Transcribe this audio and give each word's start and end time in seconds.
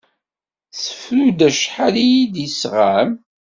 Sefru-d 0.81 1.39
acḥal 1.49 1.95
i 2.05 2.07
yi-d-isɣam. 2.13 3.11